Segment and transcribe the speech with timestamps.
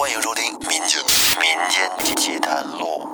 [0.00, 0.98] 欢迎收听《民间
[1.36, 3.06] 民间奇谈录》。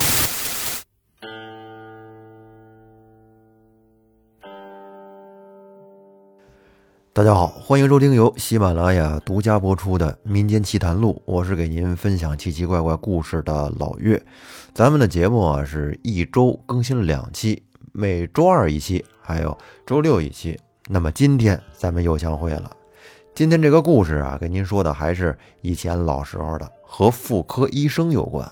[7.12, 14.24] 大家好，欢迎收听由喜马拉雅独家播出的《民间奇谈录》，我是给您分享奇奇怪怪故事的老岳。
[14.72, 20.56] 咱们的节目啊，是一周更新两期，每周二一期，还有周六一期。
[20.86, 22.70] 那么今天咱们又相会了。
[23.34, 28.50] 今天这个故事啊，跟您说的还是以前老时候的，和妇科医生有关。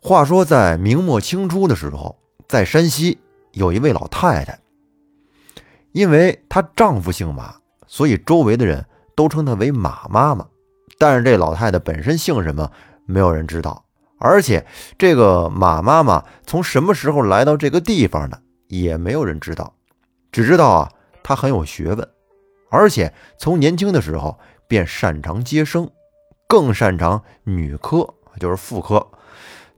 [0.00, 2.16] 话说在明末清初的时候，
[2.48, 3.18] 在山西
[3.52, 4.58] 有一位老太太，
[5.92, 7.56] 因为她丈夫姓马，
[7.86, 10.46] 所以周围的人都称她为马妈妈。
[10.96, 12.70] 但是这老太太本身姓什么，
[13.04, 13.84] 没有人知道。
[14.18, 14.66] 而且
[14.98, 19.74] 这个马妈妈从什么时候来到这个地方的，也没有人知道。
[20.32, 20.92] 只知道啊，
[21.22, 22.08] 她很有学问，
[22.70, 25.90] 而且从年轻的时候便擅长接生，
[26.46, 29.08] 更擅长女科，就是妇科，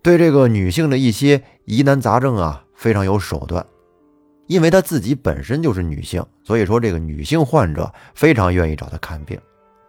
[0.03, 3.67] 对这个女性的一些疑难杂症啊，非常有手段。
[4.47, 9.41] 因为她自己本身就是女性，所以说这个女性患者非常愿意找她看病。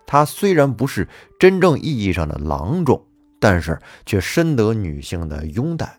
[0.06, 1.08] 她虽然不是
[1.40, 3.06] 真正意义上的郎中，
[3.40, 5.98] 但是却深得女性的拥戴。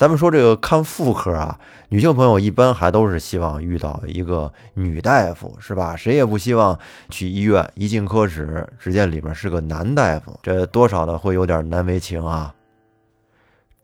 [0.00, 5.94] 咱们说这个看妇科啊，女性朋友一般还都是希望遇到一个女大夫，是吧？
[5.94, 6.78] 谁也不希望
[7.10, 12.54] 去医院一进科室，只见里边是个男大夫，这多少的会有点难为情啊。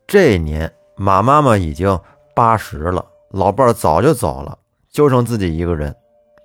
[0.06, 2.00] 这年马妈妈已经
[2.34, 4.56] 八十了，老伴儿早就走了，
[4.90, 5.94] 就剩自己一个人。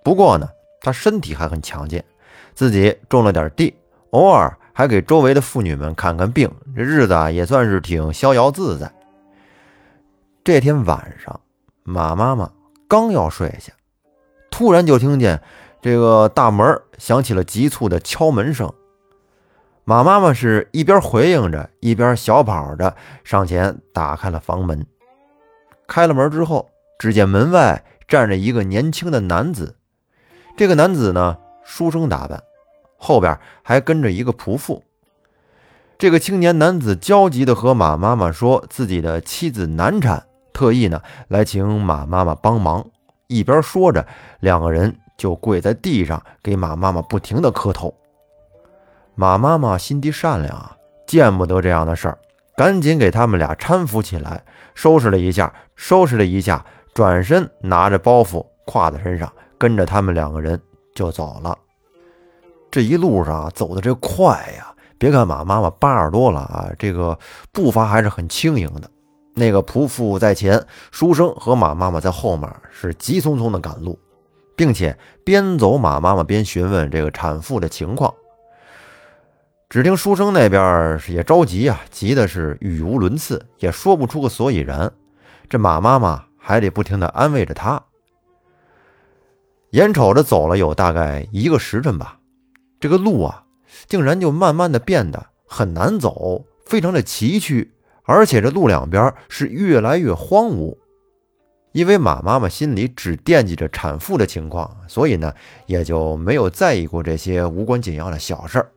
[0.03, 0.49] 不过呢，
[0.81, 2.03] 她身体还很强健，
[2.53, 3.73] 自己种了点地，
[4.09, 8.91] 偶尔还给周围的妇女们看看病，这日子啊也算是挺逍遥自在。
[10.43, 11.39] 这天晚上，
[11.83, 12.51] 马妈妈
[12.87, 13.71] 刚要睡下，
[14.49, 15.39] 突然就听见
[15.83, 18.73] 这个大门响起了急促的敲门声。
[19.83, 24.83] 马妈妈是一边回应着，一边小跑着上前打开了房门。
[25.85, 26.67] 开了门之后，
[26.97, 29.75] 只见门外站着一个年轻的男子。
[30.57, 32.41] 这个男子呢，书生打扮，
[32.97, 34.83] 后边还跟着一个仆妇。
[35.99, 40.25] 这个青年男子焦急地和马妈妈说自己的妻子难产。
[40.53, 42.85] 特意呢来请马妈妈帮忙，
[43.27, 44.05] 一边说着，
[44.39, 47.93] 两个人就跪在地上给马妈妈不停的磕头。
[49.15, 50.75] 马妈妈心地善良啊，
[51.05, 52.17] 见不得这样的事儿，
[52.55, 60.59] 赶紧给他们俩搀扶起来，收拾了一下，收拾了一下，转身拿着包袱挎在身上，跟着他们两个人
[60.95, 61.57] 就走了。
[62.71, 67.17] 这一路上啊，走的这快呀，别看马妈妈八十多了啊，这个
[67.51, 68.89] 步伐还是很轻盈的。
[69.41, 73.97] 那个仆妇在前，书生和马妈妈在后面，是急匆匆的赶路，
[74.55, 78.13] 并且边走马妈妈边询问这个产妇的情况。
[79.67, 84.91] 只听书生那边也着急啊，急的是语无伦次，也说不出个所以然。
[85.49, 87.81] 这马妈妈还得不停的安慰着他。
[89.71, 92.19] 眼瞅着走了有大概一个时辰吧，
[92.79, 93.43] 这个路啊，
[93.87, 97.67] 竟然就慢慢的变得很难走，非常的崎岖。
[98.11, 100.77] 而且这路两边是越来越荒芜，
[101.71, 105.33] 因为马妈妈心里只惦记着产妇的情况，所以呢
[105.65, 108.69] 也就没有在意过这些无关紧要的小事儿。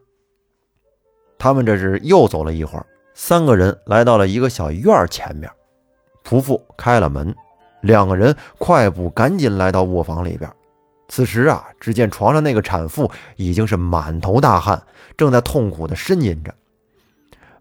[1.38, 5.50] 他们这是又走了一会儿，三个人来到了一个小院儿前面，
[6.24, 7.34] 仆妇开了门，
[7.82, 10.50] 两个人快步赶紧来到卧房里边。
[11.08, 14.82] 此时啊，只见床上那个产妇已经是满头大汗，
[15.16, 16.54] 正在痛苦地呻吟着。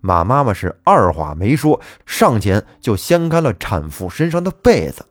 [0.05, 5.05] 马妈妈是二话没说，上前就掀开了产妇身上的被子。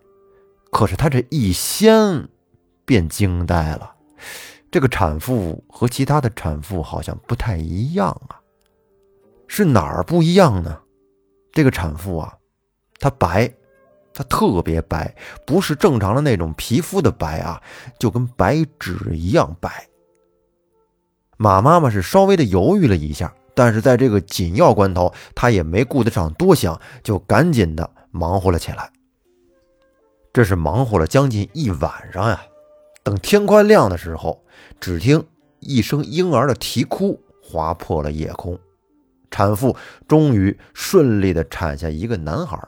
[0.70, 2.28] 可是她这一掀，
[2.84, 3.94] 便惊呆了。
[4.70, 8.36] 这个产妇和其他的产妇好像不太一样啊，
[9.46, 10.78] 是哪儿不一样呢？
[11.52, 12.36] 这个产妇啊，
[12.98, 13.50] 她白，
[14.12, 15.16] 她特别白，
[15.46, 17.62] 不是正常的那种皮肤的白啊，
[17.98, 19.88] 就跟白纸一样白。
[21.38, 23.34] 马妈妈是稍微的犹豫了一下。
[23.54, 28.90] 但是在这个紧要关头，他也没顾得上多想，就赶紧的忙活了起来。
[30.32, 32.42] 这是忙活了将近一晚上呀。
[33.02, 34.42] 等天快亮的时候，
[34.80, 35.22] 只听
[35.60, 38.58] 一声婴儿的啼哭划破了夜空，
[39.30, 39.76] 产妇
[40.08, 42.58] 终于顺利的产下一个男孩。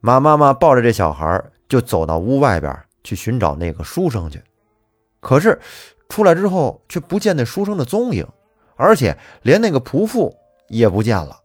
[0.00, 4.42] 马妈妈抱着这小孩就走到屋外边去寻找那个书生去，
[5.20, 5.58] 可是
[6.08, 8.26] 出来之后却不见那书生的踪影。
[8.80, 10.34] 而且连那个仆妇
[10.68, 11.40] 也不见了，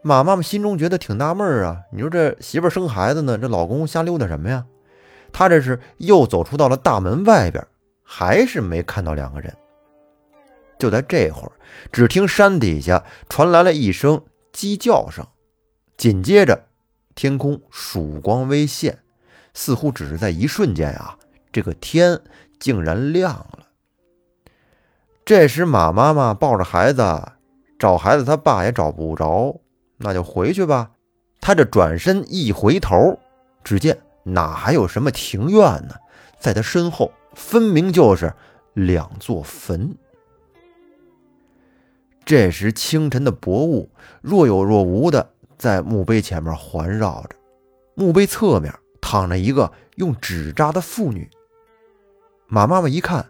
[0.00, 1.82] 马妈妈心中觉得挺纳闷啊。
[1.92, 4.64] 你说这媳妇生孩子呢，这老公瞎溜达什么呀？
[5.30, 7.66] 她这是又走出到了大门外边，
[8.02, 9.54] 还是没看到两个人。
[10.78, 11.52] 就在这会儿，
[11.92, 15.26] 只听山底下传来了一声鸡叫声，
[15.98, 16.66] 紧接着
[17.14, 18.98] 天空曙光微现，
[19.52, 21.18] 似乎只是在一瞬间啊，
[21.52, 22.18] 这个天
[22.58, 23.66] 竟然亮了。
[25.24, 27.02] 这时，马妈妈抱着孩子
[27.78, 29.60] 找孩子，他爸也找不着，
[29.96, 30.90] 那就回去吧。
[31.40, 33.18] 他这转身一回头，
[33.62, 35.94] 只见哪还有什么庭院呢？
[36.40, 38.32] 在他身后，分明就是
[38.74, 39.96] 两座坟。
[42.24, 43.88] 这时，清晨的薄雾
[44.20, 47.36] 若有若无的在墓碑前面环绕着，
[47.94, 51.30] 墓碑侧面躺着一个用纸扎的妇女。
[52.48, 53.24] 马妈妈一看。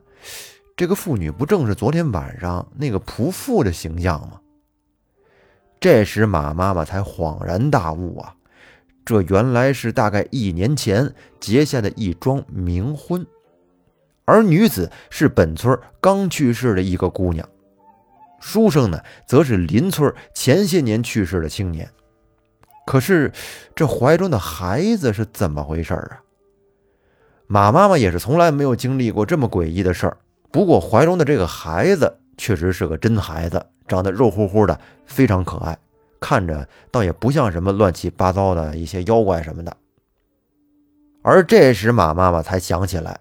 [0.82, 4.40] 这个妇女不正是昨天晚上那个仆妇的形象吗？
[5.78, 8.34] 这时马妈妈才恍然大悟啊，
[9.04, 13.24] 这原来是大概一年前结下的一桩冥婚，
[14.24, 17.48] 而女子是本村刚去世的一个姑娘，
[18.40, 21.88] 书生呢则是邻村前些年去世的青年。
[22.84, 23.30] 可是
[23.76, 26.22] 这怀中的孩子是怎么回事啊？
[27.46, 30.16] 马妈妈也是从来没有经历过这么诡异的事儿。
[30.52, 35.76] 不过怀中的这个孩子确实是个真孩子，长得肉乎乎的，非常可爱，
[36.20, 39.74] 看着倒也不像什么乱七八糟的一些妖怪什么的。
[41.22, 43.18] 而这时马妈妈才想起来，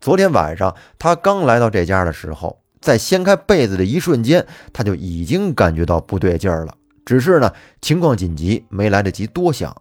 [0.00, 6.74] 昨天晚上她刚来到这家的时候，在掀开被子的一瞬间，她就已经感觉到不对劲儿了。
[7.06, 9.74] 只是呢，情况紧急，没来得及多想。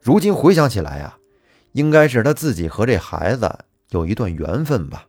[0.00, 1.16] 如今回想起来呀，
[1.72, 3.48] 应该是她自己和这孩子
[3.90, 5.06] 有一段缘分吧。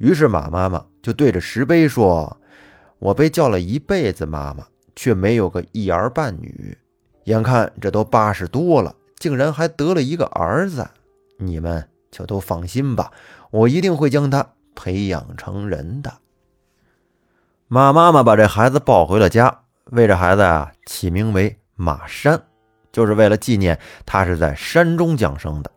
[0.00, 2.38] 于是马妈妈就对着石碑说
[2.98, 4.66] ：“我被叫了一辈子妈妈，
[4.96, 6.76] 却没有个一儿半女。
[7.24, 10.88] 眼看这都八十多了，竟然还得了一个儿子。
[11.36, 13.12] 你们就都放心吧，
[13.50, 16.10] 我一定会将他培养成人的。”
[17.68, 22.40] 马妈妈把这孩子抱回了家，为这孩子啊起名为马山，
[22.90, 25.70] 就是为了纪念他是在山中降生的。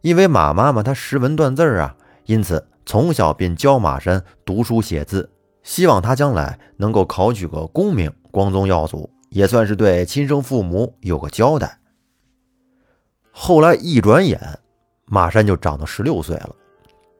[0.00, 1.94] 因为马妈妈她识文断字啊，
[2.24, 2.66] 因此。
[2.90, 5.30] 从小便教马山读书写字，
[5.62, 11.78] 希望他将来能够考取个功名，光宗耀祖，也算是对亲生父母有个交代。
[13.30, 14.58] 后来一转眼，
[15.04, 16.50] 马山就长到十六岁了。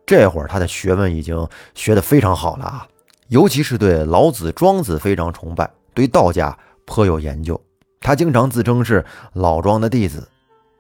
[0.05, 2.89] 这会儿他的学问已经学得非常好了啊，
[3.29, 7.63] 尤其是对老子、庄子非常崇拜，对道家颇有研究。
[8.01, 10.29] 他经常自称是老庄的弟子。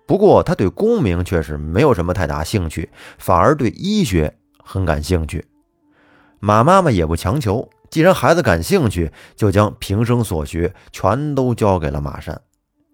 [0.04, 4.36] 不过他对功名却是没有什么太大兴趣，反而对医学。
[4.62, 5.46] 很感兴趣，
[6.38, 7.68] 马妈妈也不强求。
[7.90, 12.40] 既然孩子感兴趣，就将平生所学全都交给了马山。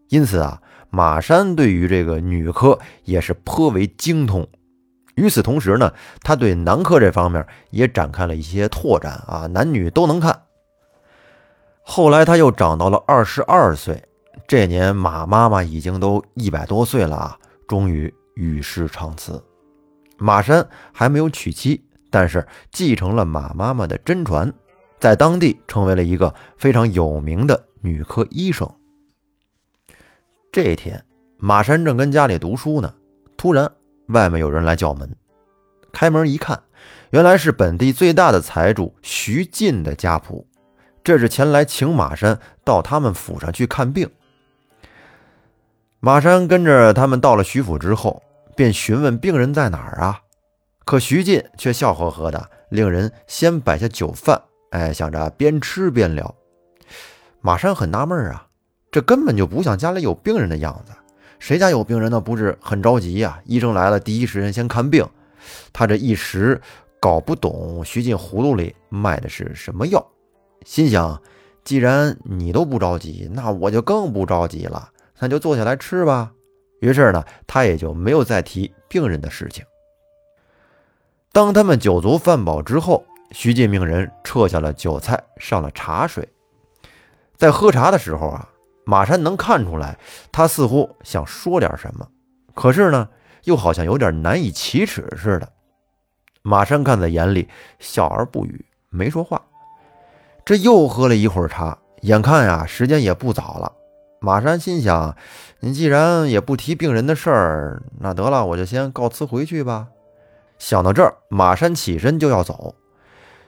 [0.09, 4.49] 因此啊，马山对于这个女科也是颇为精通。
[5.17, 5.93] 与此同时呢，
[6.23, 10.43] 他对男科这方面也展开了一些拓展啊，男女都能看。
[11.83, 14.03] 后来他又长到了二十二岁，
[14.49, 17.39] 这年马妈妈已经都一百多岁了啊，
[17.69, 19.43] 终于与世长辞。
[20.19, 24.53] 马山还没有娶妻，但是继承了马妈妈的真传，
[24.99, 28.69] 在当地成为了一个非常有名的女科医生。
[30.51, 31.05] 这一天，
[31.37, 32.95] 马山正跟家里读书呢，
[33.37, 33.71] 突然
[34.07, 35.15] 外面有人来叫门。
[35.93, 36.62] 开门一看，
[37.11, 40.47] 原来是本地最大的财主徐进的家仆，
[41.05, 44.11] 这是前来请马山到他们府上去看病。
[46.00, 48.23] 马山跟着他们到了徐府之后。
[48.57, 50.23] 便询问病人在哪儿啊？
[50.85, 56.35] 可徐进却笑呵呵的，令人先摆下酒饭，哎，想着边吃边聊。
[57.41, 58.49] 马山很纳闷啊，
[58.91, 60.93] 这根本就不像家里有病人的样子。
[61.39, 62.19] 谁家有病人呢？
[62.19, 63.39] 不是很着急呀？
[63.45, 65.07] 医生来了，第一时间先看病。
[65.73, 66.61] 他这一时
[66.99, 70.05] 搞不懂徐进葫芦里卖的是什么药，
[70.65, 71.21] 心想：
[71.63, 74.91] 既然你都不着急，那我就更不着急了。
[75.19, 76.33] 那就坐下来吃吧。
[76.80, 79.64] 于是呢，他也就没有再提病人的事情。
[81.33, 86.28] 当他们酒足饭饱之后，徐进命人撤下了酒菜，上了茶水。
[87.37, 88.49] 在喝茶的时候啊，
[88.85, 89.99] 马山能看出来，
[90.33, 92.09] 他似乎想说点什么，
[92.54, 93.09] 可是呢，
[93.45, 95.52] 又好像有点难以启齿似的。
[96.42, 99.42] 马山看在眼里，笑而不语，没说话。
[100.45, 103.73] 这又喝了一会儿茶，眼看呀，时间也不早了。
[104.26, 105.16] 马山心想
[105.62, 109.87] ：“你既然也不提病人的事儿，那得了，我就先告辞回去吧。”
[110.59, 112.75] 想到这儿，马山起身就要走。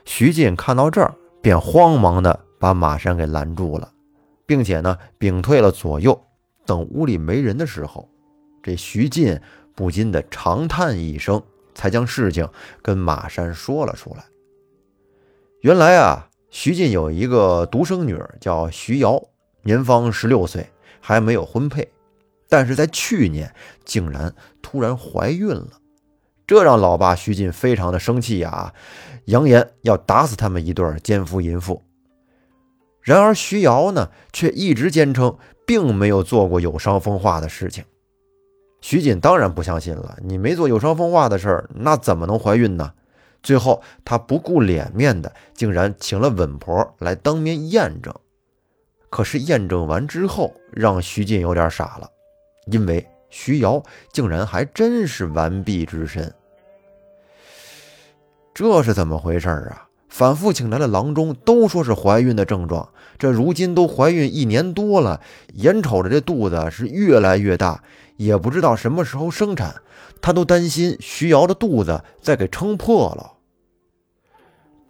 [0.05, 3.91] 徐进看到这儿，便慌忙的把马山给拦住了，
[4.45, 6.17] 并且呢，屏退了左右。
[6.65, 8.07] 等屋里没人的时候，
[8.63, 9.37] 这徐进
[9.75, 11.43] 不禁的长叹一声，
[11.75, 12.47] 才将事情
[12.81, 14.23] 跟马山说了出来。
[15.59, 19.21] 原来啊，徐进有一个独生女儿叫徐瑶，
[19.69, 20.67] 年方十六岁，
[20.99, 21.87] 还没有婚配，
[22.47, 23.53] 但是在去年
[23.85, 24.33] 竟然
[24.63, 25.73] 突然怀孕了，
[26.47, 28.73] 这让老爸徐进非常的生气呀，
[29.25, 31.83] 扬言要打死他们一对奸夫淫妇。
[33.03, 37.83] 然而徐瑶呢，却一直坚称并没有做过有伤风化的事情。
[38.81, 42.93] 徐锦当然不相信了，你没做有伤风化的事儿，那怎么能怀孕呢？
[43.43, 48.11] 最后他不顾脸面的，竟然请了稳婆来当面验证。
[49.09, 52.09] 可是验证完之后，让徐进有点傻了，
[52.67, 56.33] 因为徐瑶竟然还真是完璧之身。
[58.53, 59.87] 这是怎么回事啊？
[60.09, 62.89] 反复请来了郎中，都说是怀孕的症状。
[63.17, 65.21] 这如今都怀孕一年多了，
[65.53, 67.83] 眼瞅着这肚子是越来越大，
[68.17, 69.75] 也不知道什么时候生产。
[70.21, 73.33] 他都担心徐瑶的肚子再给撑破了。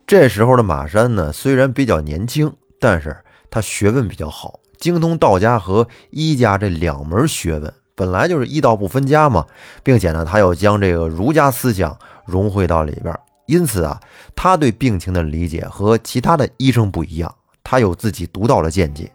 [0.07, 3.15] 这时候的马山呢，虽然比较年轻，但是
[3.49, 9.45] 他学问比较好，精通道家和医家这两门学问，本来就是医道不分家嘛，
[9.83, 13.17] 并且呢，他又将这个儒家思想融汇到里边。
[13.45, 13.99] 因此啊，
[14.35, 19.11] 他对病情的理解和其他的医生不一样，他有自己独到的见解。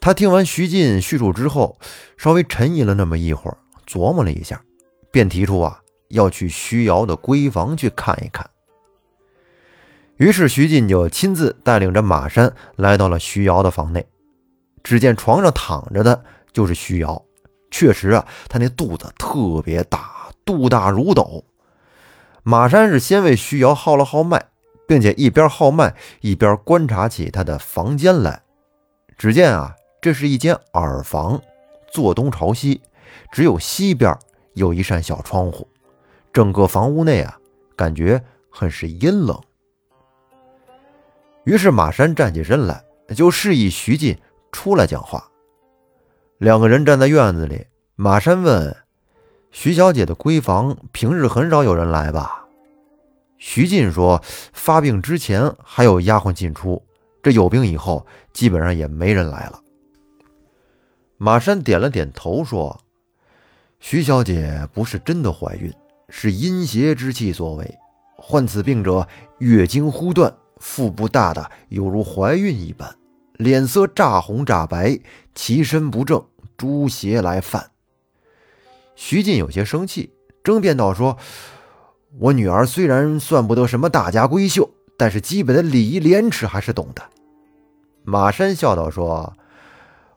[0.00, 1.78] 他听完徐进叙述之后，
[2.16, 4.60] 稍微沉吟了那么一会儿，琢磨了一下，
[5.10, 8.48] 便提出啊要去徐瑶的闺房去看一看。
[10.16, 14.06] 于是徐进就亲自带领着马山来到了徐瑶的房内，
[14.82, 17.20] 只见床上躺着的就是徐瑶，
[17.70, 21.44] 确实啊，他那肚子特别大，肚大如斗。
[22.44, 24.50] 马山是先为徐瑶号了号脉，
[24.86, 28.42] 并且一边号脉一边观察起他的房间来。
[29.18, 31.40] 只见啊，这是一间耳房，
[31.90, 32.82] 坐东朝西，
[33.32, 34.16] 只有西边
[34.52, 35.66] 有一扇小窗户。
[36.32, 37.38] 整个房屋内啊，
[37.74, 39.40] 感觉很是阴冷。
[41.44, 42.82] 于是马山站起身来，
[43.14, 44.16] 就示意徐进
[44.50, 45.28] 出来讲话。
[46.38, 48.76] 两个人站在院子里，马山问。
[49.50, 52.44] 徐小姐的闺房平日很少有人来吧？
[53.38, 54.20] 徐进说
[54.52, 56.82] ：“发病之前还有丫鬟进出，
[57.22, 59.60] 这有病以后基本上也没人来了。”
[61.18, 62.80] 马山点了点头说
[63.78, 65.72] ：“徐小姐不是真的怀孕，
[66.08, 67.78] 是阴邪之气所为。
[68.16, 69.06] 患此病者
[69.38, 70.34] 月经忽断，
[70.64, 72.96] 腹部大的犹如怀孕一般，
[73.34, 74.98] 脸色乍红乍白，
[75.34, 76.24] 其身不正，
[76.56, 77.70] 诸邪来犯。”
[78.96, 81.18] 徐进有些生气，争辩道：“说，
[82.18, 87.02] 我女儿虽然算不得什么大家闺秀，但是基本的礼仪廉耻还是懂的。”
[88.02, 89.34] 马山笑道：“说，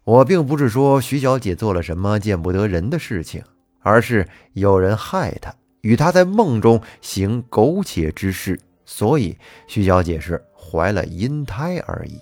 [0.05, 3.43] 我并不是说徐小姐做了什么见不得人的事情，
[3.81, 12.19] 而是有人害她，与她在梦中行苟且之事，所以徐小姐是怀了阴胎而已。”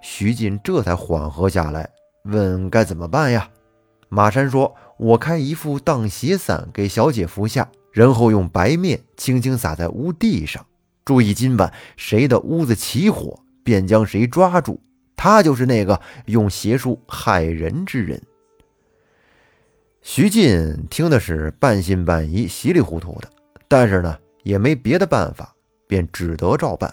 [0.00, 1.90] 徐进这才缓和下来，
[2.24, 3.50] 问：“该怎么办呀？”
[4.08, 4.74] 马山说。
[4.98, 10.64] 我开一副荡邪伞给小姐服下，然后用白面轻轻撒在屋地上。
[11.04, 14.80] 注意，今晚谁的屋子起火，便将谁抓住。
[15.14, 18.22] 他就是那个用邪术害人之人。
[20.00, 23.28] 徐进听的是半信半疑，稀里糊涂的，
[23.68, 25.54] 但是呢，也没别的办法，
[25.86, 26.92] 便只得照办。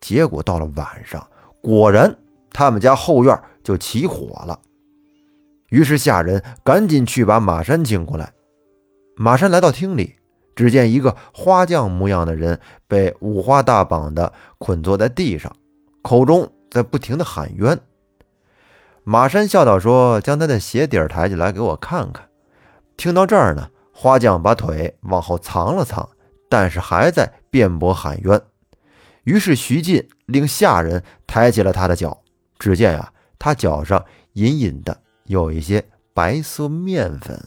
[0.00, 1.26] 结果到了晚上，
[1.62, 2.16] 果然
[2.50, 4.60] 他们家后院就起火了。
[5.70, 8.32] 于是下人赶紧去把马山请过来。
[9.16, 10.16] 马山来到厅里，
[10.54, 15.50] 只见一个花匠模样的人被五花大绑的捆坐在地上，
[16.02, 17.78] 口中在不停的喊冤。
[19.04, 22.28] 马山笑道：“说将他的鞋底抬起来给我看看。”
[22.96, 26.08] 听到这儿呢，花匠把腿往后藏了藏，
[26.48, 28.42] 但是还在辩驳喊冤。
[29.22, 32.20] 于是徐进令下人抬起了他的脚，
[32.58, 35.02] 只见呀，他脚上隐隐的。
[35.26, 37.40] 有一些白色面粉，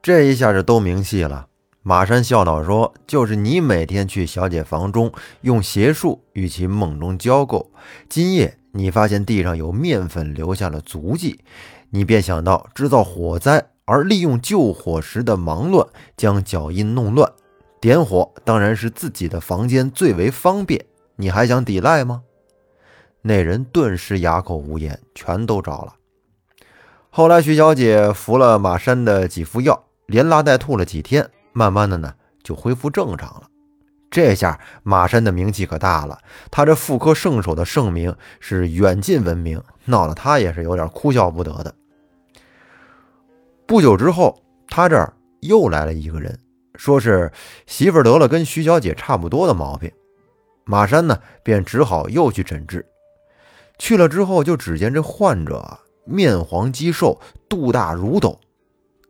[0.00, 1.48] 这一下就都明细了。
[1.82, 7.66] 马山笑道：“说就是你每天去小姐房中用邪术与其梦中交媾，
[8.08, 11.40] 今夜你发现地上有面粉留下了足迹，
[11.90, 15.84] 你便想到制造火灾，而利用救火时的忙乱
[16.16, 17.32] 将脚印弄乱。
[17.80, 20.84] 点火当然是自己的房间最为方便，
[21.16, 22.22] 你还想抵赖吗？”
[23.22, 25.94] 那人顿时哑口无言，全都着了。
[27.10, 33.48] 后来，徐小姐服了马山的几副药，连拉带吐了几天，慢慢的呢就恢复正常了。
[34.10, 36.18] 这下马山的名气可大了，
[36.50, 41.74] 他这妇科圣手的盛名是远近闻名，闹得他也是有点哭笑不得的。
[43.66, 46.38] 不久之后，他这儿又来了一个人，
[46.78, 47.30] 说是
[47.66, 49.92] 媳妇得了跟徐小姐差不多的毛病。
[50.64, 52.86] 马山呢，便只好又去诊治。
[53.78, 58.40] 去了之后，就只见这患者面黄肌瘦，肚大如斗。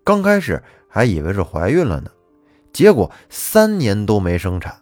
[0.02, 2.10] 刚开始还以为是怀孕了呢，
[2.72, 4.80] 结果三年都没生产。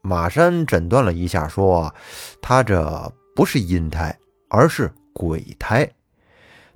[0.00, 1.94] 马山诊断了一下，说
[2.40, 4.18] 他这不是阴胎，
[4.48, 5.90] 而是鬼胎。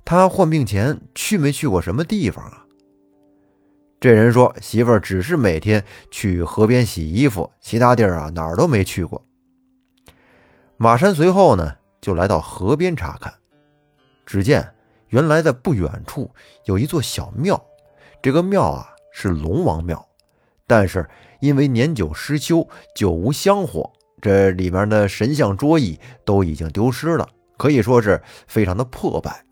[0.05, 2.66] 他患病前去没去过什么地方啊？
[3.99, 9.25] 这人说，媳妇儿只是每天去河边洗衣服，其他地儿啊哪儿都没去过。
[10.77, 13.33] 马山随后呢，就来到河边查看，
[14.23, 14.71] 只见
[15.07, 16.29] 原来在不远处
[16.65, 17.59] 有一座小庙，
[18.21, 20.07] 这个庙啊是龙王庙，
[20.67, 27.27] 但是因为年久失修，久无香火，这里面的神像桌椅都已经丢失了，
[27.57, 29.43] 可以说是非常的破败。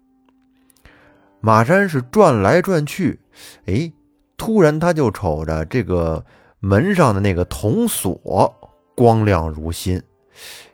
[1.41, 3.19] 马山是转来转去，
[3.65, 3.91] 哎，
[4.37, 6.23] 突然他就瞅着这个
[6.59, 8.53] 门上的那个铜锁，
[8.95, 10.01] 光亮如新。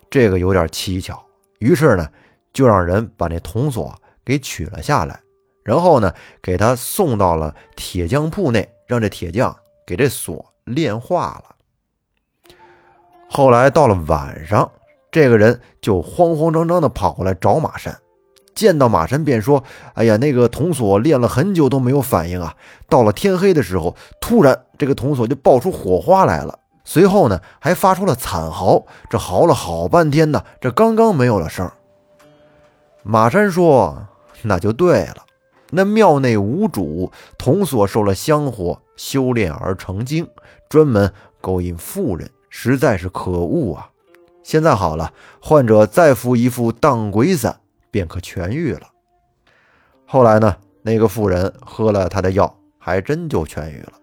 [0.10, 1.24] 这个有点蹊跷，
[1.60, 2.08] 于是呢，
[2.52, 5.22] 就让人把那铜锁给取了下来，
[5.64, 11.56] 然后呢，给他送到了铁匠铺内，让这铁匠给这锁炼化了。
[13.30, 14.70] 后来到了晚上，
[15.12, 17.98] 这个人就慌慌张张的跑过来找马山，
[18.54, 19.64] 见到马山便说
[19.96, 22.56] ：“哎呀，那个铜锁练了很久都没有反应啊！
[22.90, 31.70] 到了天黑的时候，突然这个铜锁就爆出火花来了。”随后呢，还发出了惨嚎，这嚎了好半天呢，这刚刚没有了声。
[33.04, 34.08] 马山说
[34.44, 35.18] ：“那就对了，
[35.70, 40.28] 那庙内无主，铜锁受了香火修炼而成精，
[40.68, 43.90] 专门勾引妇人，实在是可恶啊！
[44.44, 47.60] 现在好了，患者再服一副荡鬼散，
[47.92, 48.88] 便可痊愈了。”
[50.08, 53.94] 后来呢，那个妇人喝了他的药，还真就痊愈了。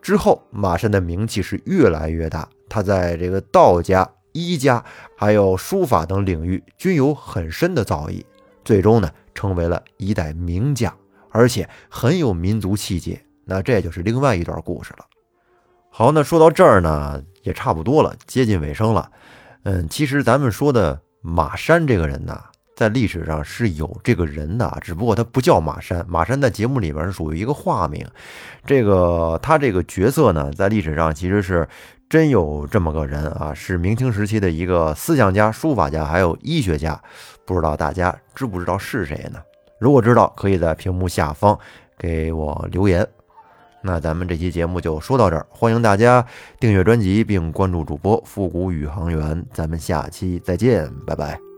[0.00, 2.48] 之后，马山的名气是越来越大。
[2.70, 4.82] 他在这个道家、医家，
[5.16, 8.24] 还有书法等领域均有很深的造诣，
[8.64, 10.96] 最终呢，成为了一代名将，
[11.30, 13.20] 而且很有民族气节。
[13.44, 15.04] 那这就是另外一段故事了。
[15.90, 19.10] 好，那说到这儿呢，也差不多了，接近尾声了。
[19.64, 22.40] 嗯，其实咱们说的马山这个人呢。
[22.80, 26.02] 在历史上是有这个人的啊，只不过他不叫马山。
[26.08, 28.02] 马山在节目里边是属于一个化名。
[28.64, 31.68] 这个他这个角色呢，在历史上其实是
[32.08, 36.98] 真有这么个人啊，是明清时期的一个思想家、书法家，还有医学家。
[37.44, 39.38] 不知道大家知不知道是谁呢？
[39.78, 41.58] 如果知道，可以在屏幕下方
[41.98, 43.06] 给我留言。
[43.82, 46.24] 那咱们这期节目就说到这儿，欢迎大家
[46.58, 49.44] 订阅专辑并关注主播复古宇航员。
[49.52, 51.49] 咱们下期再见，拜拜。